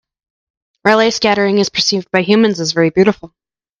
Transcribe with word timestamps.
Raleigh 0.83 1.11
scattering 1.11 1.59
is 1.59 1.69
perceived 1.69 2.09
by 2.09 2.23
humans 2.23 2.59
as 2.59 2.71
very 2.71 2.89
beautiful. 2.89 3.35